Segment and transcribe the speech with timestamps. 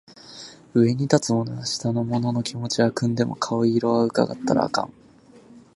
[0.73, 4.93] 上に立つ者は下の者の気持ちは汲んでも顔色は窺ったらあかん